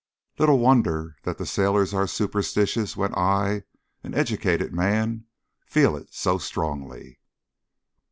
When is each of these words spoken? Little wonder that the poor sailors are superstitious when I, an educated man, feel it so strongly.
Little 0.39 0.57
wonder 0.57 1.15
that 1.25 1.37
the 1.37 1.43
poor 1.43 1.53
sailors 1.53 1.93
are 1.93 2.07
superstitious 2.07 2.97
when 2.97 3.13
I, 3.13 3.65
an 4.03 4.15
educated 4.15 4.73
man, 4.73 5.25
feel 5.67 5.95
it 5.95 6.11
so 6.11 6.39
strongly. 6.39 7.19